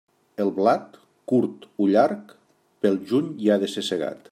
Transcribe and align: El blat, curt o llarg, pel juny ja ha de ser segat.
El 0.45 0.47
blat, 0.59 0.95
curt 1.33 1.67
o 1.85 1.89
llarg, 1.97 2.35
pel 2.87 2.99
juny 3.13 3.31
ja 3.45 3.59
ha 3.61 3.63
de 3.65 3.73
ser 3.77 3.85
segat. 3.93 4.19